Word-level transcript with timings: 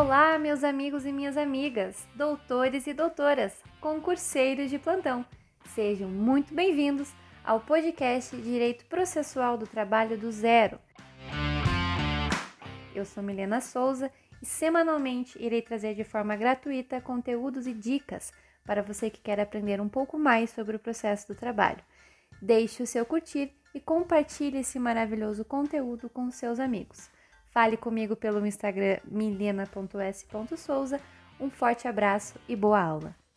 Olá, 0.00 0.38
meus 0.38 0.62
amigos 0.62 1.04
e 1.04 1.10
minhas 1.10 1.36
amigas, 1.36 2.06
doutores 2.14 2.86
e 2.86 2.94
doutoras, 2.94 3.52
concurseiros 3.80 4.70
de 4.70 4.78
plantão. 4.78 5.26
Sejam 5.74 6.08
muito 6.08 6.54
bem-vindos 6.54 7.12
ao 7.44 7.58
podcast 7.58 8.36
Direito 8.36 8.84
Processual 8.84 9.58
do 9.58 9.66
Trabalho 9.66 10.16
do 10.16 10.30
Zero. 10.30 10.78
Eu 12.94 13.04
sou 13.04 13.24
Milena 13.24 13.60
Souza 13.60 14.08
e 14.40 14.46
semanalmente 14.46 15.36
irei 15.42 15.62
trazer 15.62 15.96
de 15.96 16.04
forma 16.04 16.36
gratuita 16.36 17.00
conteúdos 17.00 17.66
e 17.66 17.74
dicas 17.74 18.32
para 18.64 18.84
você 18.84 19.10
que 19.10 19.20
quer 19.20 19.40
aprender 19.40 19.80
um 19.80 19.88
pouco 19.88 20.16
mais 20.16 20.50
sobre 20.50 20.76
o 20.76 20.78
processo 20.78 21.26
do 21.26 21.34
trabalho. 21.34 21.82
Deixe 22.40 22.84
o 22.84 22.86
seu 22.86 23.04
curtir 23.04 23.52
e 23.74 23.80
compartilhe 23.80 24.58
esse 24.58 24.78
maravilhoso 24.78 25.44
conteúdo 25.44 26.08
com 26.08 26.30
seus 26.30 26.60
amigos. 26.60 27.10
Fale 27.50 27.76
comigo 27.76 28.14
pelo 28.16 28.44
Instagram 28.46 28.98
milena.s.souza. 29.04 31.00
Um 31.40 31.50
forte 31.50 31.86
abraço 31.86 32.34
e 32.48 32.56
boa 32.56 32.80
aula! 32.80 33.27